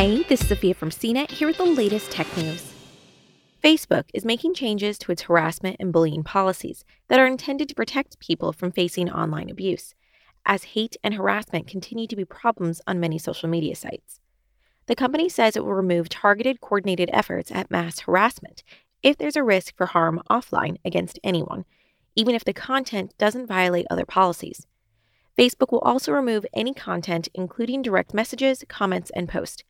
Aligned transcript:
Hey, 0.00 0.22
this 0.22 0.42
is 0.42 0.46
Sophia 0.46 0.74
from 0.74 0.90
CNET 0.90 1.28
here 1.28 1.48
with 1.48 1.56
the 1.56 1.64
latest 1.64 2.12
tech 2.12 2.28
news. 2.36 2.72
Facebook 3.64 4.04
is 4.14 4.24
making 4.24 4.54
changes 4.54 4.96
to 4.96 5.10
its 5.10 5.22
harassment 5.22 5.74
and 5.80 5.92
bullying 5.92 6.22
policies 6.22 6.84
that 7.08 7.18
are 7.18 7.26
intended 7.26 7.68
to 7.68 7.74
protect 7.74 8.20
people 8.20 8.52
from 8.52 8.70
facing 8.70 9.10
online 9.10 9.50
abuse, 9.50 9.96
as 10.46 10.62
hate 10.62 10.96
and 11.02 11.14
harassment 11.14 11.66
continue 11.66 12.06
to 12.06 12.14
be 12.14 12.24
problems 12.24 12.80
on 12.86 13.00
many 13.00 13.18
social 13.18 13.48
media 13.48 13.74
sites. 13.74 14.20
The 14.86 14.94
company 14.94 15.28
says 15.28 15.56
it 15.56 15.64
will 15.64 15.74
remove 15.74 16.08
targeted, 16.08 16.60
coordinated 16.60 17.10
efforts 17.12 17.50
at 17.50 17.68
mass 17.68 17.98
harassment 17.98 18.62
if 19.02 19.16
there's 19.16 19.34
a 19.34 19.42
risk 19.42 19.76
for 19.76 19.86
harm 19.86 20.22
offline 20.30 20.76
against 20.84 21.18
anyone, 21.24 21.64
even 22.14 22.36
if 22.36 22.44
the 22.44 22.52
content 22.52 23.14
doesn't 23.18 23.48
violate 23.48 23.88
other 23.90 24.06
policies. 24.06 24.64
Facebook 25.36 25.72
will 25.72 25.80
also 25.80 26.12
remove 26.12 26.46
any 26.54 26.72
content, 26.72 27.28
including 27.34 27.82
direct 27.82 28.14
messages, 28.14 28.64
comments, 28.68 29.10
and 29.16 29.28
posts. 29.28 29.64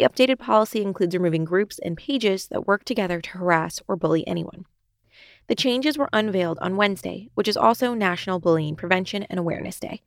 The 0.00 0.08
updated 0.08 0.38
policy 0.38 0.80
includes 0.80 1.14
removing 1.14 1.44
groups 1.44 1.78
and 1.78 1.94
pages 1.94 2.48
that 2.48 2.66
work 2.66 2.84
together 2.84 3.20
to 3.20 3.30
harass 3.36 3.82
or 3.86 3.96
bully 3.96 4.26
anyone. 4.26 4.64
The 5.46 5.54
changes 5.54 5.98
were 5.98 6.08
unveiled 6.10 6.58
on 6.62 6.78
Wednesday, 6.78 7.28
which 7.34 7.46
is 7.46 7.56
also 7.58 7.92
National 7.92 8.38
Bullying 8.38 8.76
Prevention 8.76 9.24
and 9.24 9.38
Awareness 9.38 9.78
Day. 9.78 10.00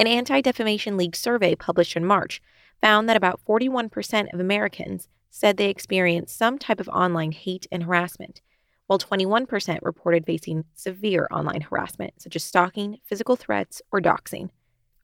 An 0.00 0.08
Anti 0.08 0.40
Defamation 0.40 0.96
League 0.96 1.14
survey 1.14 1.54
published 1.54 1.96
in 1.96 2.04
March 2.04 2.42
found 2.80 3.08
that 3.08 3.16
about 3.16 3.40
41% 3.46 4.34
of 4.34 4.40
Americans 4.40 5.06
said 5.30 5.58
they 5.58 5.70
experienced 5.70 6.36
some 6.36 6.58
type 6.58 6.80
of 6.80 6.88
online 6.88 7.30
hate 7.30 7.68
and 7.70 7.84
harassment, 7.84 8.40
while 8.88 8.98
21% 8.98 9.78
reported 9.82 10.26
facing 10.26 10.64
severe 10.74 11.28
online 11.30 11.60
harassment, 11.60 12.20
such 12.20 12.34
as 12.34 12.42
stalking, 12.42 12.98
physical 13.04 13.36
threats, 13.36 13.80
or 13.92 14.00
doxing. 14.00 14.50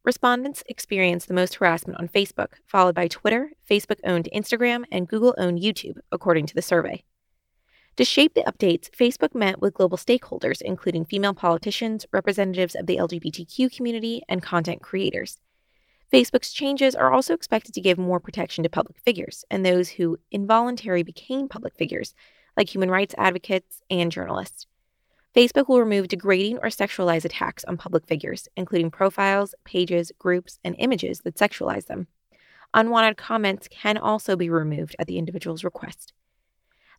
Respondents 0.06 0.62
experienced 0.68 1.26
the 1.26 1.34
most 1.34 1.56
harassment 1.56 1.98
on 1.98 2.06
Facebook, 2.06 2.52
followed 2.64 2.94
by 2.94 3.08
Twitter, 3.08 3.50
Facebook 3.68 3.98
owned 4.04 4.28
Instagram, 4.32 4.84
and 4.92 5.08
Google 5.08 5.34
owned 5.36 5.58
YouTube, 5.58 5.98
according 6.12 6.46
to 6.46 6.54
the 6.54 6.62
survey. 6.62 7.02
To 7.96 8.04
shape 8.04 8.34
the 8.34 8.44
updates, 8.44 8.88
Facebook 8.88 9.34
met 9.34 9.60
with 9.60 9.74
global 9.74 9.98
stakeholders, 9.98 10.62
including 10.62 11.06
female 11.06 11.34
politicians, 11.34 12.06
representatives 12.12 12.76
of 12.76 12.86
the 12.86 12.98
LGBTQ 12.98 13.74
community, 13.74 14.22
and 14.28 14.40
content 14.40 14.80
creators. 14.80 15.40
Facebook's 16.12 16.52
changes 16.52 16.94
are 16.94 17.12
also 17.12 17.34
expected 17.34 17.74
to 17.74 17.80
give 17.80 17.98
more 17.98 18.20
protection 18.20 18.62
to 18.62 18.70
public 18.70 19.00
figures 19.00 19.44
and 19.50 19.66
those 19.66 19.88
who 19.88 20.18
involuntarily 20.30 21.02
became 21.02 21.48
public 21.48 21.74
figures, 21.74 22.14
like 22.56 22.72
human 22.72 22.92
rights 22.92 23.16
advocates 23.18 23.82
and 23.90 24.12
journalists. 24.12 24.68
Facebook 25.36 25.68
will 25.68 25.80
remove 25.80 26.08
degrading 26.08 26.56
or 26.62 26.70
sexualized 26.70 27.26
attacks 27.26 27.62
on 27.64 27.76
public 27.76 28.06
figures, 28.06 28.48
including 28.56 28.90
profiles, 28.90 29.54
pages, 29.64 30.10
groups, 30.18 30.58
and 30.64 30.74
images 30.78 31.20
that 31.20 31.36
sexualize 31.36 31.86
them. 31.86 32.06
Unwanted 32.72 33.18
comments 33.18 33.68
can 33.70 33.98
also 33.98 34.34
be 34.34 34.48
removed 34.48 34.96
at 34.98 35.06
the 35.06 35.18
individual's 35.18 35.62
request. 35.62 36.14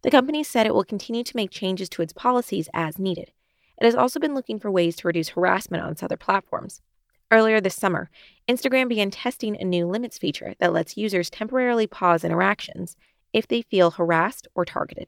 The 0.04 0.12
company 0.12 0.44
said 0.44 0.68
it 0.68 0.76
will 0.76 0.84
continue 0.84 1.24
to 1.24 1.36
make 1.36 1.50
changes 1.50 1.90
to 1.90 2.04
its 2.04 2.14
policies 2.14 2.70
as 2.76 3.00
needed. 3.00 3.32
It 3.82 3.86
has 3.86 3.96
also 3.96 4.20
been 4.20 4.36
looking 4.36 4.60
for 4.60 4.70
ways 4.70 4.96
to 4.98 5.08
reduce 5.08 5.30
harassment 5.30 5.84
on 5.84 5.92
its 5.92 6.04
other 6.04 6.18
platforms. 6.18 6.82
Earlier 7.32 7.60
this 7.60 7.76
summer, 7.76 8.12
Instagram 8.48 8.88
began 8.88 9.10
testing 9.10 9.60
a 9.60 9.66
new 9.66 9.88
limits 9.88 10.20
feature 10.20 10.54
that 10.60 10.74
lets 10.74 10.96
users 10.96 11.32
temporarily 11.32 11.88
pause 11.88 12.24
interactions 12.24 12.96
if 13.34 13.48
they 13.48 13.64
feel 13.64 13.92
harassed 13.92 14.48
or 14.54 14.64
targeted. 14.64 15.08